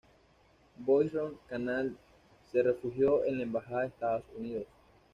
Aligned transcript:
Boisrond-Canal 0.79 1.95
se 2.51 2.63
refugió 2.63 3.23
en 3.23 3.37
la 3.37 3.43
embajada 3.43 3.81
de 3.81 3.87
Estados 3.89 4.23
Unidos. 4.35 4.65